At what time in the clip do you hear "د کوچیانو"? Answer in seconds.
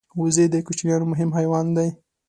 0.53-1.05